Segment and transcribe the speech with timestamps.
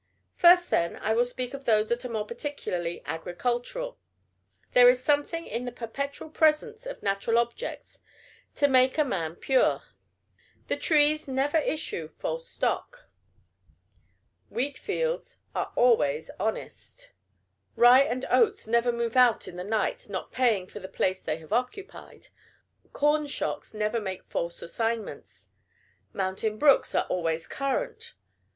[0.35, 3.99] First, then, I will speak of those that are more particularly agricultural.
[4.71, 8.01] There is something in the perpetual presence of natural objects
[8.55, 9.83] to make a man pure.
[10.69, 13.09] The trees never issue "false stock."
[14.49, 17.11] Wheat fields are always honest.
[17.75, 21.37] Rye and oats never move out in the night, not paying for the place they
[21.37, 22.29] have occupied.
[22.91, 25.49] Corn shocks never make false assignments.
[26.11, 28.15] Mountain brooks are always "current."